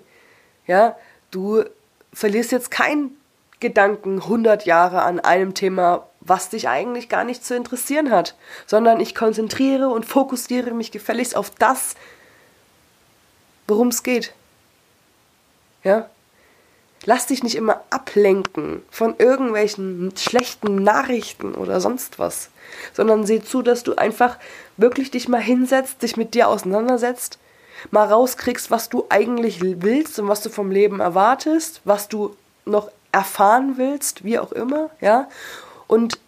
ja, 0.66 0.96
du 1.30 1.64
verlierst 2.12 2.52
jetzt 2.52 2.70
kein 2.70 3.10
Gedanken 3.60 4.20
100 4.20 4.66
Jahre 4.66 5.02
an 5.02 5.18
einem 5.20 5.54
Thema, 5.54 6.06
was 6.20 6.50
dich 6.50 6.68
eigentlich 6.68 7.08
gar 7.08 7.24
nicht 7.24 7.44
zu 7.44 7.54
interessieren 7.54 8.10
hat, 8.10 8.34
sondern 8.66 9.00
ich 9.00 9.14
konzentriere 9.14 9.88
und 9.88 10.04
fokussiere 10.04 10.72
mich 10.72 10.92
gefälligst 10.92 11.36
auf 11.36 11.50
das, 11.50 11.94
worum 13.66 13.88
es 13.88 14.02
geht. 14.02 14.34
Ja? 15.84 16.10
Lass 17.06 17.26
dich 17.26 17.44
nicht 17.44 17.54
immer 17.54 17.82
ablenken 17.90 18.82
von 18.90 19.14
irgendwelchen 19.18 20.12
schlechten 20.18 20.82
Nachrichten 20.82 21.54
oder 21.54 21.80
sonst 21.80 22.18
was, 22.18 22.50
sondern 22.92 23.24
seh 23.24 23.40
zu, 23.40 23.62
dass 23.62 23.84
du 23.84 23.94
einfach 23.94 24.38
wirklich 24.76 25.12
dich 25.12 25.28
mal 25.28 25.40
hinsetzt, 25.40 26.02
dich 26.02 26.16
mit 26.16 26.34
dir 26.34 26.48
auseinandersetzt, 26.48 27.38
mal 27.92 28.06
rauskriegst, 28.08 28.72
was 28.72 28.88
du 28.88 29.06
eigentlich 29.08 29.60
willst 29.62 30.18
und 30.18 30.26
was 30.26 30.42
du 30.42 30.50
vom 30.50 30.72
Leben 30.72 30.98
erwartest, 30.98 31.80
was 31.84 32.08
du 32.08 32.36
noch 32.64 32.90
erfahren 33.12 33.74
willst, 33.76 34.24
wie 34.24 34.40
auch 34.40 34.50
immer, 34.50 34.90
ja? 35.00 35.28
Und 35.86 36.18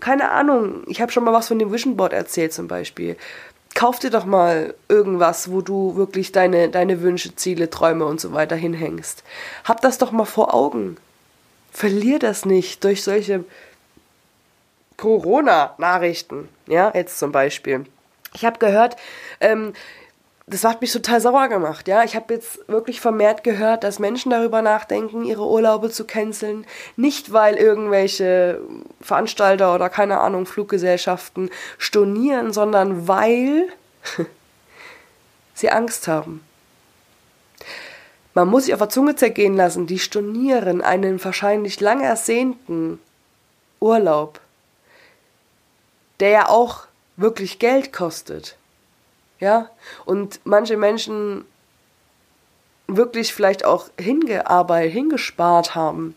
keine 0.00 0.30
Ahnung, 0.30 0.82
ich 0.88 1.00
habe 1.00 1.12
schon 1.12 1.24
mal 1.24 1.32
was 1.32 1.48
von 1.48 1.58
dem 1.58 1.72
Vision 1.72 1.96
Board 1.96 2.12
erzählt 2.12 2.52
zum 2.52 2.66
Beispiel 2.66 3.16
kauf 3.76 3.98
dir 3.98 4.10
doch 4.10 4.24
mal 4.24 4.74
irgendwas, 4.88 5.50
wo 5.50 5.60
du 5.60 5.96
wirklich 5.96 6.32
deine, 6.32 6.70
deine 6.70 7.02
Wünsche, 7.02 7.36
Ziele, 7.36 7.70
Träume 7.70 8.06
und 8.06 8.20
so 8.20 8.32
weiter 8.32 8.56
hinhängst. 8.56 9.22
Hab 9.64 9.82
das 9.82 9.98
doch 9.98 10.10
mal 10.10 10.24
vor 10.24 10.54
Augen. 10.54 10.96
Verlier 11.72 12.18
das 12.18 12.46
nicht 12.46 12.82
durch 12.82 13.04
solche 13.04 13.44
Corona-Nachrichten. 14.96 16.48
Ja, 16.66 16.90
jetzt 16.94 17.18
zum 17.18 17.32
Beispiel. 17.32 17.84
Ich 18.32 18.46
habe 18.46 18.58
gehört, 18.58 18.96
ähm, 19.40 19.74
das 20.48 20.62
hat 20.62 20.80
mich 20.80 20.92
total 20.92 21.20
sauer 21.20 21.48
gemacht, 21.48 21.88
ja. 21.88 22.04
Ich 22.04 22.14
habe 22.14 22.34
jetzt 22.34 22.68
wirklich 22.68 23.00
vermehrt 23.00 23.42
gehört, 23.42 23.82
dass 23.82 23.98
Menschen 23.98 24.30
darüber 24.30 24.62
nachdenken, 24.62 25.24
ihre 25.24 25.44
Urlaube 25.44 25.90
zu 25.90 26.04
canceln. 26.04 26.64
Nicht, 26.94 27.32
weil 27.32 27.56
irgendwelche 27.56 28.60
Veranstalter 29.00 29.74
oder 29.74 29.88
keine 29.90 30.20
Ahnung, 30.20 30.46
Fluggesellschaften 30.46 31.50
stornieren, 31.78 32.52
sondern 32.52 33.08
weil 33.08 33.68
sie 35.54 35.70
Angst 35.70 36.06
haben. 36.06 36.44
Man 38.32 38.46
muss 38.46 38.66
sich 38.66 38.74
auf 38.74 38.80
der 38.80 38.88
Zunge 38.88 39.16
zergehen 39.16 39.56
lassen, 39.56 39.88
die 39.88 39.98
stornieren 39.98 40.80
einen 40.80 41.24
wahrscheinlich 41.24 41.80
lang 41.80 42.02
ersehnten 42.02 43.00
Urlaub, 43.80 44.40
der 46.20 46.30
ja 46.30 46.48
auch 46.48 46.86
wirklich 47.16 47.58
Geld 47.58 47.92
kostet. 47.92 48.56
Ja, 49.38 49.70
und 50.04 50.40
manche 50.44 50.76
Menschen 50.76 51.44
wirklich 52.86 53.34
vielleicht 53.34 53.64
auch 53.64 53.90
hingearbeitet, 53.98 54.92
hingespart 54.92 55.74
haben. 55.74 56.16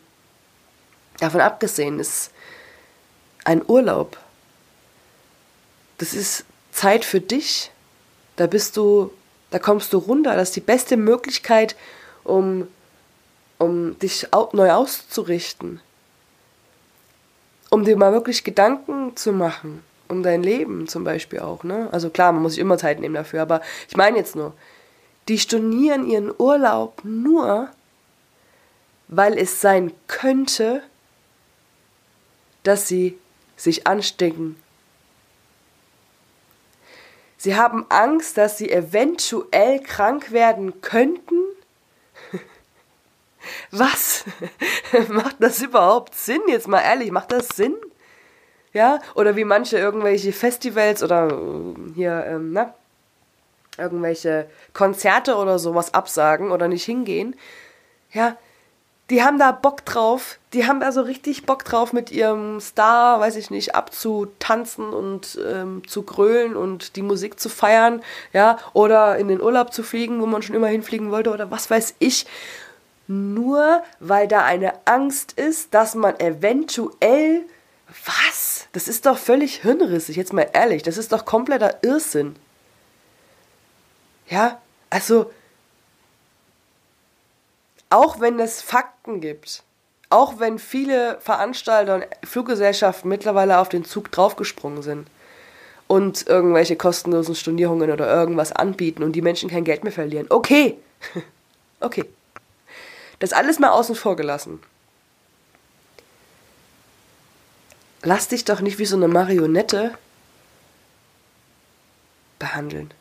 Davon 1.20 1.42
abgesehen 1.42 2.00
ist 2.00 2.32
ein 3.44 3.62
Urlaub. 3.68 4.18
Das 5.98 6.14
ist 6.14 6.46
Zeit 6.72 7.04
für 7.04 7.20
dich. 7.20 7.72
Da 8.38 8.48
bist 8.48 8.78
du, 8.78 9.12
da 9.52 9.60
kommst 9.60 9.92
du 9.92 9.98
runter. 9.98 10.36
Das 10.36 10.50
ist 10.50 10.56
die 10.56 10.62
beste 10.62 10.96
Möglichkeit, 10.96 11.76
um, 12.24 12.68
um 13.58 14.00
dich 14.00 14.28
neu 14.54 14.72
auszurichten. 14.72 15.82
Um 17.70 17.84
dir 17.84 17.98
mal 17.98 18.14
wirklich 18.14 18.46
Gedanken 18.46 19.18
zu 19.18 19.34
machen 19.34 19.84
um 20.10 20.24
dein 20.24 20.44
Leben 20.44 20.88
zum 20.88 21.04
Beispiel 21.04 21.40
auch, 21.40 21.64
ne? 21.64 21.88
Also 21.92 22.10
klar, 22.10 22.32
man 22.32 22.42
muss 22.42 22.54
sich 22.54 22.62
immer 22.62 22.78
Zeit 22.78 23.00
nehmen 23.00 23.16
dafür, 23.16 23.42
aber 23.42 23.62
ich 23.88 23.96
meine 23.96 24.18
jetzt 24.18 24.36
nur, 24.36 24.54
die 25.30 25.40
stornieren 25.40 26.10
ihren 26.10 26.34
Urlaub 26.38 27.02
nur, 27.04 27.70
weil 29.08 29.38
es 29.38 29.62
sein 29.62 29.94
könnte, 30.08 30.84
dass 32.64 32.88
sie 32.88 33.18
sich 33.56 33.88
anstecken. 33.88 34.56
Sie 37.38 37.56
haben 37.56 37.86
Angst, 37.90 38.38
dass 38.38 38.58
sie 38.58 38.70
eventuell 38.70 39.80
krank 39.82 40.32
werden 40.32 40.82
könnten. 40.82 41.36
Was? 43.72 44.26
macht 45.10 45.38
das 45.40 45.62
überhaupt 45.62 46.16
Sinn? 46.16 46.42
Jetzt 46.48 46.68
mal 46.68 46.82
ehrlich, 46.82 47.12
macht 47.12 47.32
das 47.32 47.50
Sinn? 47.50 47.76
Ja, 48.72 49.00
oder 49.16 49.36
wie 49.36 49.46
manche 49.46 49.78
irgendwelche 49.78 50.32
Festivals 50.32 51.02
oder 51.02 51.28
äh, 51.28 51.94
hier, 51.96 52.26
ähm, 52.28 52.54
na, 52.54 52.74
irgendwelche 53.78 54.48
Konzerte 54.74 55.36
oder 55.36 55.58
sowas 55.58 55.94
absagen 55.94 56.52
oder 56.52 56.68
nicht 56.68 56.86
hingehen. 56.86 57.36
Ja, 58.12 58.38
die 59.10 59.24
haben 59.24 59.40
da 59.40 59.52
Bock 59.52 59.86
drauf. 59.86 60.38
Die 60.54 60.68
haben 60.68 60.80
da 60.80 60.92
so 60.92 61.02
richtig 61.02 61.46
Bock 61.46 61.66
drauf, 61.66 61.94
mit 61.94 62.12
ihrem 62.12 62.60
Star, 62.60 63.20
weiß 63.20 63.38
ich 63.38 63.50
nicht, 63.50 63.74
abzutanzen 63.74 64.94
und 64.94 65.40
ähm, 65.48 65.82
zu 65.88 66.04
grölen 66.04 66.56
und 66.56 66.96
die 66.96 67.02
Musik 67.02 67.40
zu 67.40 67.50
feiern, 67.50 68.04
ja, 68.34 68.60
oder 68.74 69.18
in 69.18 69.28
den 69.28 69.42
Urlaub 69.42 69.74
zu 69.74 69.84
fliegen, 69.84 70.22
wo 70.22 70.26
man 70.26 70.42
schon 70.42 70.56
immer 70.56 70.68
hinfliegen 70.68 71.12
wollte, 71.12 71.32
oder 71.32 71.50
was 71.50 71.70
weiß 71.70 71.96
ich. 72.00 72.28
Nur 73.08 73.82
weil 74.00 74.28
da 74.28 74.44
eine 74.44 74.74
Angst 74.86 75.34
ist, 75.34 75.74
dass 75.74 75.96
man 75.96 76.20
eventuell 76.20 77.44
was? 78.06 78.68
Das 78.72 78.88
ist 78.88 79.06
doch 79.06 79.18
völlig 79.18 79.62
hirnrissig, 79.62 80.16
jetzt 80.16 80.34
mal 80.34 80.50
ehrlich. 80.54 80.84
Das 80.84 80.98
ist 80.98 81.12
doch 81.12 81.26
kompletter 81.26 81.80
Irrsinn. 81.82 82.36
Ja, 84.28 84.62
also, 84.90 85.32
auch 87.90 88.20
wenn 88.20 88.40
es 88.40 88.62
Fakten 88.62 89.22
gibt, 89.22 89.64
auch 90.10 90.40
wenn 90.40 90.60
viele 90.60 91.20
Veranstalter 91.20 91.96
und 91.96 92.06
Fluggesellschaften 92.24 93.10
mittlerweile 93.10 93.60
auf 93.60 93.70
den 93.70 93.86
Zug 93.86 94.12
draufgesprungen 94.12 94.84
sind 94.84 95.08
und 95.88 96.28
irgendwelche 96.28 96.76
kostenlosen 96.76 97.36
Stornierungen 97.36 97.92
oder 97.92 98.08
irgendwas 98.08 98.52
anbieten 98.52 99.04
und 99.04 99.14
die 99.14 99.22
Menschen 99.22 99.50
kein 99.50 99.64
Geld 99.64 99.84
mehr 99.84 99.94
verlieren. 99.94 100.28
Okay. 100.30 100.78
okay. 101.80 102.06
Das 103.20 103.34
alles 103.34 103.60
mal 103.60 103.70
außen 103.70 103.96
vor 103.96 104.16
gelassen. 104.16 104.60
Lass 108.02 108.28
dich 108.28 108.46
doch 108.46 108.62
nicht 108.62 108.80
wie 108.80 108.86
so 108.86 108.96
eine 108.96 109.08
Marionette 109.08 109.98
behandeln, 112.38 112.94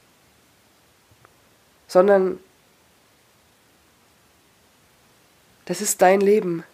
sondern 1.87 2.40
das 5.67 5.81
ist 5.81 6.00
dein 6.02 6.21
Leben. 6.21 6.64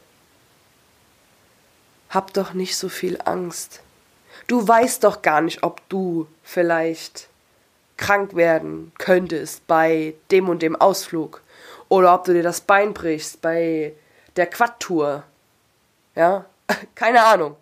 Hab 2.11 2.33
doch 2.33 2.55
nicht 2.55 2.77
so 2.77 2.89
viel 2.89 3.19
Angst. 3.25 3.81
Du 4.47 4.67
weißt 4.67 5.03
doch 5.03 5.21
gar 5.23 5.41
nicht, 5.41 5.63
ob 5.65 5.87
du 5.89 6.29
vielleicht 6.43 7.29
krank 7.97 8.35
werden 8.35 8.93
könntest 8.99 9.67
bei 9.67 10.15
dem 10.31 10.49
und 10.49 10.63
dem 10.63 10.77
Ausflug 10.77 11.43
oder 11.89 12.15
ob 12.15 12.25
du 12.25 12.33
dir 12.33 12.43
das 12.43 12.61
Bein 12.61 12.95
brichst 12.95 13.41
bei 13.41 13.95
der 14.37 14.47
Quad-Tour. 14.47 15.25
Ja, 16.15 16.45
keine 16.95 17.25
Ahnung. 17.25 17.57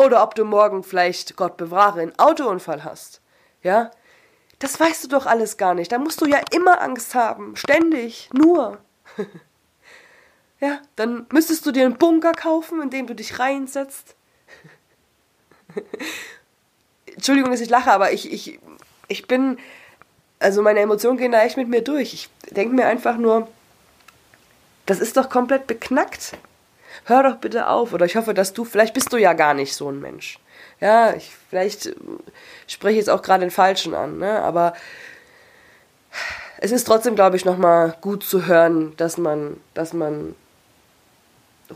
Oder 0.00 0.22
ob 0.22 0.34
du 0.34 0.46
morgen 0.46 0.82
vielleicht, 0.82 1.36
Gott 1.36 1.58
bewahre, 1.58 2.00
einen 2.00 2.18
Autounfall 2.18 2.84
hast. 2.84 3.20
Ja? 3.62 3.90
Das 4.58 4.80
weißt 4.80 5.04
du 5.04 5.08
doch 5.08 5.26
alles 5.26 5.58
gar 5.58 5.74
nicht. 5.74 5.92
Da 5.92 5.98
musst 5.98 6.22
du 6.22 6.26
ja 6.26 6.40
immer 6.52 6.80
Angst 6.80 7.14
haben. 7.14 7.54
Ständig. 7.54 8.30
Nur. 8.32 8.78
ja, 10.60 10.80
dann 10.96 11.26
müsstest 11.30 11.66
du 11.66 11.70
dir 11.70 11.84
einen 11.84 11.98
Bunker 11.98 12.32
kaufen, 12.32 12.80
in 12.80 12.88
dem 12.88 13.06
du 13.08 13.14
dich 13.14 13.38
reinsetzt. 13.38 14.14
Entschuldigung, 17.04 17.50
dass 17.50 17.60
ich 17.60 17.68
lache, 17.68 17.92
aber 17.92 18.10
ich, 18.10 18.32
ich, 18.32 18.58
ich 19.08 19.26
bin, 19.26 19.58
also 20.38 20.62
meine 20.62 20.80
Emotionen 20.80 21.18
gehen 21.18 21.32
da 21.32 21.42
echt 21.42 21.58
mit 21.58 21.68
mir 21.68 21.82
durch. 21.82 22.14
Ich 22.14 22.30
denke 22.54 22.74
mir 22.74 22.86
einfach 22.86 23.18
nur, 23.18 23.48
das 24.86 24.98
ist 24.98 25.18
doch 25.18 25.28
komplett 25.28 25.66
beknackt 25.66 26.38
hör 27.04 27.22
doch 27.22 27.36
bitte 27.36 27.68
auf. 27.68 27.92
Oder 27.92 28.06
ich 28.06 28.16
hoffe, 28.16 28.34
dass 28.34 28.52
du, 28.52 28.64
vielleicht 28.64 28.94
bist 28.94 29.12
du 29.12 29.16
ja 29.16 29.32
gar 29.32 29.54
nicht 29.54 29.74
so 29.74 29.90
ein 29.90 30.00
Mensch. 30.00 30.38
Ja, 30.80 31.14
ich, 31.14 31.32
vielleicht 31.48 31.86
äh, 31.86 31.94
spreche 32.66 32.92
ich 32.92 32.98
jetzt 32.98 33.10
auch 33.10 33.22
gerade 33.22 33.40
den 33.40 33.50
Falschen 33.50 33.94
an, 33.94 34.18
ne? 34.18 34.40
aber 34.40 34.74
es 36.58 36.72
ist 36.72 36.84
trotzdem, 36.84 37.14
glaube 37.14 37.36
ich, 37.36 37.44
nochmal 37.44 37.96
gut 38.00 38.22
zu 38.22 38.46
hören, 38.46 38.94
dass 38.96 39.16
man, 39.16 39.58
dass 39.74 39.92
man 39.92 40.34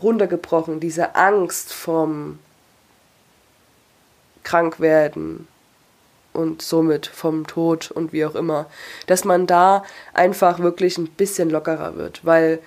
runtergebrochen 0.01 0.79
diese 0.79 1.15
Angst 1.15 1.73
vom 1.73 2.39
Krankwerden 4.43 5.47
und 6.33 6.61
somit 6.61 7.07
vom 7.07 7.47
Tod 7.47 7.91
und 7.91 8.13
wie 8.13 8.25
auch 8.25 8.35
immer, 8.35 8.67
dass 9.07 9.23
man 9.23 9.47
da 9.47 9.83
einfach 10.13 10.59
wirklich 10.59 10.97
ein 10.97 11.07
bisschen 11.07 11.49
lockerer 11.49 11.95
wird, 11.95 12.25
weil 12.25 12.59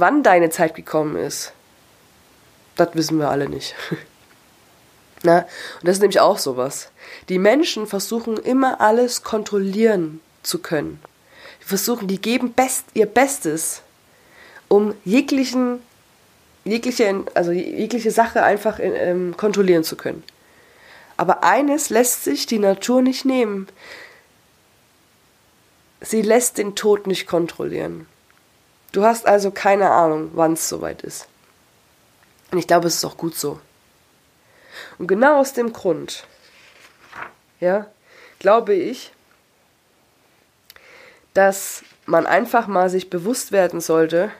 Wann 0.00 0.22
deine 0.22 0.50
Zeit 0.50 0.76
gekommen 0.76 1.16
ist, 1.16 1.52
das 2.76 2.90
wissen 2.94 3.18
wir 3.18 3.30
alle 3.30 3.48
nicht. 3.48 3.74
Na, 5.24 5.38
und 5.38 5.88
das 5.88 5.96
ist 5.96 6.00
nämlich 6.00 6.20
auch 6.20 6.38
sowas. 6.38 6.90
Die 7.28 7.40
Menschen 7.40 7.88
versuchen 7.88 8.36
immer 8.36 8.80
alles 8.80 9.24
kontrollieren 9.24 10.20
zu 10.44 10.60
können. 10.60 11.02
Die 11.60 11.64
versuchen, 11.64 12.06
die 12.06 12.20
geben 12.20 12.52
best, 12.52 12.84
ihr 12.94 13.06
Bestes, 13.06 13.82
um 14.68 14.94
jeglichen 15.04 15.80
jegliche, 16.64 17.24
also 17.34 17.50
jegliche 17.50 18.12
Sache 18.12 18.44
einfach 18.44 18.78
in, 18.78 18.92
ähm, 18.94 19.36
kontrollieren 19.36 19.82
zu 19.82 19.96
können. 19.96 20.22
Aber 21.16 21.42
eines 21.42 21.90
lässt 21.90 22.22
sich 22.22 22.46
die 22.46 22.60
Natur 22.60 23.02
nicht 23.02 23.24
nehmen. 23.24 23.66
Sie 26.00 26.22
lässt 26.22 26.58
den 26.58 26.76
Tod 26.76 27.08
nicht 27.08 27.26
kontrollieren. 27.26 28.06
Du 28.92 29.04
hast 29.04 29.26
also 29.26 29.50
keine 29.50 29.90
Ahnung, 29.90 30.30
wann 30.34 30.54
es 30.54 30.68
soweit 30.68 31.02
ist. 31.02 31.28
Und 32.50 32.58
ich 32.58 32.66
glaube, 32.66 32.88
es 32.88 32.96
ist 32.96 33.04
auch 33.04 33.16
gut 33.16 33.34
so. 33.34 33.60
Und 34.98 35.06
genau 35.06 35.38
aus 35.40 35.52
dem 35.52 35.72
Grund, 35.72 36.26
ja, 37.60 37.86
glaube 38.38 38.74
ich, 38.74 39.12
dass 41.34 41.84
man 42.06 42.26
einfach 42.26 42.66
mal 42.66 42.88
sich 42.88 43.10
bewusst 43.10 43.52
werden 43.52 43.80
sollte, 43.80 44.30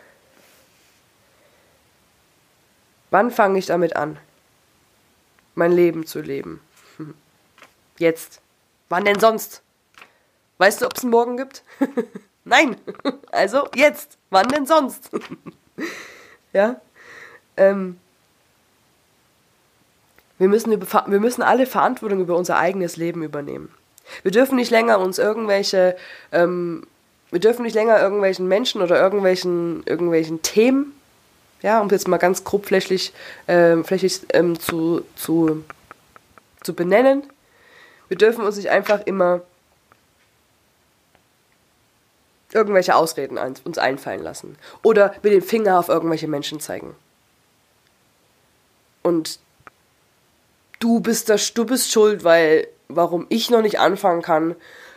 wann 3.10 3.30
fange 3.30 3.58
ich 3.58 3.66
damit 3.66 3.96
an, 3.96 4.18
mein 5.54 5.72
Leben 5.72 6.06
zu 6.06 6.20
leben. 6.20 6.60
Jetzt. 7.98 8.40
Wann 8.88 9.04
denn 9.04 9.20
sonst? 9.20 9.62
Weißt 10.56 10.80
du, 10.80 10.86
ob 10.86 10.96
es 10.96 11.02
einen 11.02 11.10
Morgen 11.10 11.36
gibt? 11.36 11.62
Nein. 12.48 12.76
Also 13.30 13.68
jetzt. 13.74 14.18
Wann 14.30 14.48
denn 14.48 14.66
sonst? 14.66 15.10
ja. 16.52 16.80
Ähm, 17.56 17.98
wir 20.38 20.48
müssen, 20.48 20.72
über, 20.72 21.04
wir 21.06 21.20
müssen 21.20 21.42
alle 21.42 21.66
Verantwortung 21.66 22.20
über 22.20 22.36
unser 22.36 22.58
eigenes 22.58 22.96
Leben 22.96 23.22
übernehmen. 23.22 23.72
Wir 24.22 24.30
dürfen 24.30 24.56
nicht 24.56 24.70
länger 24.70 24.98
uns 24.98 25.18
irgendwelche, 25.18 25.96
ähm, 26.32 26.86
wir 27.30 27.40
dürfen 27.40 27.62
nicht 27.62 27.74
länger 27.74 28.00
irgendwelchen 28.00 28.48
Menschen 28.48 28.80
oder 28.80 29.00
irgendwelchen, 29.00 29.82
irgendwelchen 29.84 30.42
Themen, 30.42 30.94
ja, 31.60 31.80
um 31.80 31.88
jetzt 31.90 32.08
mal 32.08 32.18
ganz 32.18 32.44
grob 32.44 32.66
flächig, 32.66 33.12
äh, 33.46 33.76
flächig 33.82 34.20
ähm, 34.32 34.58
zu, 34.58 35.02
zu, 35.16 35.64
zu 36.62 36.74
benennen, 36.74 37.24
wir 38.08 38.16
dürfen 38.16 38.44
uns 38.44 38.56
nicht 38.56 38.70
einfach 38.70 39.00
immer 39.06 39.42
irgendwelche 42.52 42.94
Ausreden 42.94 43.38
uns 43.38 43.78
einfallen 43.78 44.22
lassen. 44.22 44.56
Oder 44.82 45.14
mit 45.22 45.32
dem 45.32 45.42
Finger 45.42 45.78
auf 45.78 45.88
irgendwelche 45.88 46.28
Menschen 46.28 46.60
zeigen. 46.60 46.94
Und 49.02 49.38
du 50.80 51.00
bist 51.00 51.28
das, 51.28 51.54
du 51.54 51.64
bist 51.64 51.90
schuld, 51.90 52.24
weil 52.24 52.68
warum 52.88 53.26
ich 53.28 53.50
noch 53.50 53.62
nicht 53.62 53.78
anfangen 53.78 54.22
kann 54.22 54.54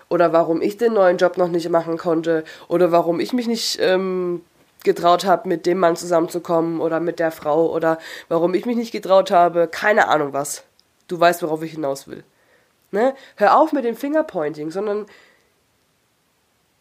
oder 0.10 0.34
warum 0.34 0.62
ich 0.62 0.78
den 0.78 0.94
neuen 0.94 1.18
Job 1.18 1.38
noch 1.38 1.48
nicht 1.48 1.70
machen 1.70 1.98
konnte 1.98 2.44
oder 2.68 2.92
warum 2.92 3.20
ich 3.20 3.34
mich 3.34 3.48
nicht 3.48 3.80
ähm, 3.82 4.42
getraut 4.84 5.26
habe, 5.26 5.48
mit 5.48 5.66
dem 5.66 5.80
Mann 5.80 5.96
zusammenzukommen 5.96 6.82
oder 6.82 7.00
mit 7.00 7.20
der 7.20 7.32
Frau 7.32 7.72
oder 7.72 8.00
warum 8.28 8.54
ich 8.54 8.66
mich 8.66 8.78
nicht 8.78 8.92
getraut 8.92 9.32
habe, 9.32 9.68
keine 9.68 10.08
Ahnung 10.08 10.34
was. 10.34 10.64
Du 11.08 11.20
weißt, 11.20 11.44
worauf 11.44 11.62
ich 11.64 11.72
hinaus 11.72 12.08
will. 12.08 12.24
Ne? 12.92 13.14
Hör 13.36 13.58
auf 13.58 13.72
mit 13.72 13.86
dem 13.86 13.96
Fingerpointing, 13.96 14.72
sondern 14.72 15.06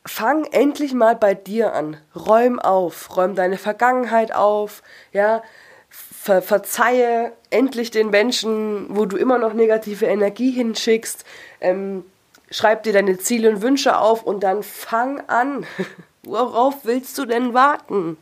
fang 0.07 0.45
endlich 0.45 0.95
mal 0.95 1.16
bei 1.16 1.35
dir 1.35 1.75
an. 1.75 1.97
Räum 2.14 2.59
auf, 2.59 3.16
räum 3.16 3.35
deine 3.35 3.59
Vergangenheit 3.59 4.35
auf, 4.35 4.83
ja, 5.12 5.42
ver 5.88 6.42
verzeihe 6.42 7.33
endlich 7.50 7.90
den 7.90 8.11
Menschen, 8.11 8.87
wo 8.90 9.07
du 9.07 9.16
immer 9.16 9.38
noch 9.38 9.54
negative 9.54 10.07
Energie 10.07 10.50
hinschickst. 10.50 11.25
Ähm, 11.61 12.04
schreib 12.50 12.83
dir 12.83 12.92
deine 12.92 13.19
Ziele 13.19 13.50
und 13.50 13.62
Wünsche 13.62 13.99
auf 13.99 14.23
und 14.23 14.40
dann 14.40 14.62
fang 14.62 15.21
an. 15.28 15.66
Worauf 16.23 16.85
willst 16.85 17.16
du 17.19 17.25
denn 17.25 17.54
warten? 17.54 18.19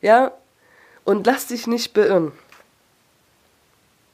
Ja? 0.00 0.32
Und 1.04 1.26
lass 1.26 1.46
dich 1.46 1.66
nicht 1.66 1.94
beirren. 1.94 2.32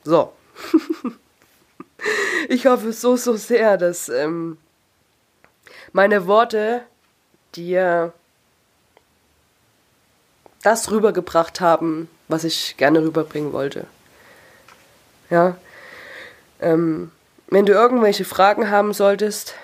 So. 0.05 0.33
ich 2.49 2.67
hoffe 2.67 2.93
so, 2.93 3.17
so 3.17 3.37
sehr, 3.37 3.77
dass 3.77 4.09
ähm, 4.09 4.59
meine 5.93 6.27
Worte 6.27 6.83
dir 7.55 8.13
das 10.63 10.91
rübergebracht 10.91 11.61
haben, 11.61 12.09
was 12.29 12.45
ich 12.45 12.77
gerne 12.77 13.03
rüberbringen 13.03 13.53
wollte. 13.53 13.87
Ja. 15.31 15.57
Ähm, 16.61 17.13
wenn 17.49 17.67
du 17.67 17.73
irgendwelche 17.73 18.25
Fragen 18.25 18.71
haben 18.71 18.93
solltest 18.93 19.55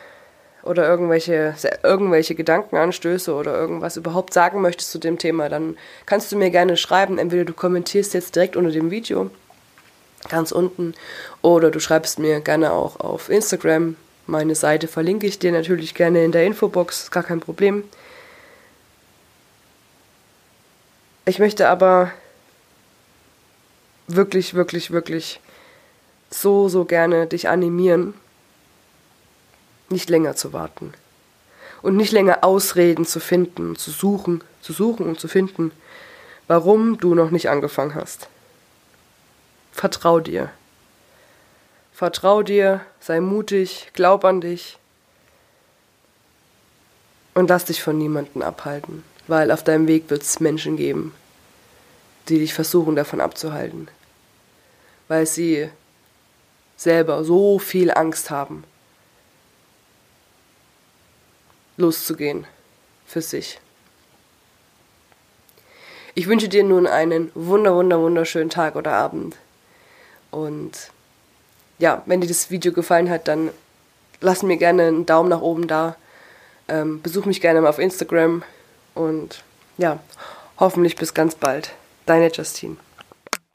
oder 0.63 0.89
irgendwelche, 0.89 1.55
irgendwelche 1.83 2.35
Gedankenanstöße 2.35 3.35
oder 3.35 3.55
irgendwas 3.55 3.97
überhaupt 3.97 4.33
sagen 4.33 4.63
möchtest 4.63 4.91
zu 4.91 4.99
dem 4.99 5.19
Thema, 5.19 5.49
dann 5.49 5.77
kannst 6.07 6.33
du 6.33 6.37
mir 6.37 6.51
gerne 6.51 6.77
schreiben. 6.77 7.19
Entweder 7.19 7.45
du 7.45 7.53
kommentierst 7.53 8.15
jetzt 8.15 8.37
direkt 8.37 8.57
unter 8.57 8.71
dem 8.71 8.91
Video 8.91 9.31
ganz 10.29 10.53
unten. 10.53 10.95
Oder 11.43 11.71
du 11.71 11.81
schreibst 11.81 12.19
mir 12.19 12.41
gerne 12.41 12.73
auch 12.73 13.01
auf 13.01 13.29
Instagram. 13.29 13.97
Meine 14.27 14.55
Seite 14.55 14.89
verlinke 14.89 15.27
ich 15.27 15.39
dir 15.39 15.53
natürlich 15.53 15.95
gerne 15.95 16.25
in 16.25 16.33
der 16.33 16.47
Infobox, 16.47 17.11
gar 17.11 17.23
kein 17.23 17.41
Problem. 17.41 17.85
Ich 21.27 21.39
möchte 21.39 21.69
aber 21.69 22.11
wirklich, 24.07 24.55
wirklich, 24.55 24.91
wirklich 24.91 25.41
so, 26.31 26.69
so 26.69 26.85
gerne 26.85 27.27
dich 27.27 27.49
animieren, 27.49 28.15
nicht 29.89 30.11
länger 30.11 30.37
zu 30.37 30.53
warten. 30.53 30.93
Und 31.83 31.97
nicht 31.97 32.13
länger 32.13 32.45
Ausreden 32.45 33.05
zu 33.05 33.21
finden, 33.21 33.77
zu 33.77 33.91
suchen, 33.91 34.43
zu 34.63 34.73
suchen 34.73 35.07
und 35.07 35.21
zu 35.21 35.29
finden, 35.29 35.71
warum 36.47 36.99
du 36.99 37.15
noch 37.15 37.31
nicht 37.31 37.51
angefangen 37.51 37.95
hast. 37.95 38.29
Vertrau 39.73 40.21
dir. 40.21 40.51
Vertrau 41.95 42.43
dir, 42.43 42.81
sei 42.99 43.21
mutig, 43.21 43.91
glaub 43.93 44.25
an 44.25 44.41
dich 44.41 44.79
und 47.35 47.49
lass 47.49 47.67
dich 47.67 47.85
von 47.85 47.97
niemandem 47.97 48.43
abhalten, 48.43 49.05
weil 49.29 49.53
auf 49.53 49.63
deinem 49.63 49.87
Weg 49.87 50.11
wird 50.11 50.23
es 50.23 50.41
Menschen 50.41 50.77
geben, 50.77 51.15
die 52.29 52.41
dich 52.41 52.53
versuchen 52.53 52.97
davon 52.97 53.21
abzuhalten, 53.21 53.87
weil 55.07 55.25
sie 55.25 55.71
selber 56.77 57.23
so 57.23 57.61
viel 57.61 57.93
Angst 57.93 58.29
haben, 58.29 58.65
loszugehen 61.77 62.45
für 63.07 63.23
sich. 63.23 63.61
Ich 66.17 66.27
wünsche 66.27 66.49
dir 66.49 66.65
nun 66.65 66.89
einen 66.89 67.31
wunder, 67.37 67.77
wunder, 67.77 68.01
wunderschönen 68.01 68.51
Tag 68.51 68.75
oder 68.75 68.95
Abend. 68.95 69.37
Und 70.33 70.91
ja, 71.79 72.03
wenn 72.07 72.21
dir 72.21 72.29
das 72.29 72.51
Video 72.51 72.73
gefallen 72.73 73.11
hat, 73.11 73.29
dann 73.29 73.51
lass 74.21 74.43
mir 74.43 74.57
gerne 74.57 74.85
einen 74.85 75.07
Daumen 75.07 75.29
nach 75.29 75.41
oben 75.41 75.67
da. 75.67 75.97
Ähm, 76.69 77.03
besuch 77.03 77.27
mich 77.27 77.41
gerne 77.41 77.61
mal 77.61 77.69
auf 77.69 77.79
Instagram 77.79 78.43
und 78.95 79.43
ja, 79.77 79.99
hoffentlich 80.59 80.97
bis 80.97 81.15
ganz 81.15 81.35
bald. 81.35 81.73
Deine 82.07 82.31
Justine. 82.31 82.77